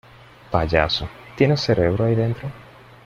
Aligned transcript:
Payaso,¿ 0.49 1.05
tienes 1.37 1.61
cerebro 1.61 2.05
ahí 2.05 2.15
dentro? 2.15 2.49